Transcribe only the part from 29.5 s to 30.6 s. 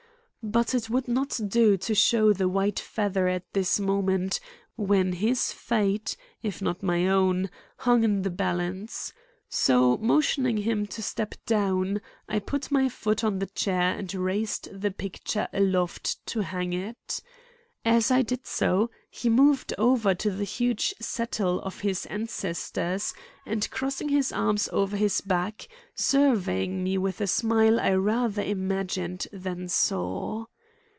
saw.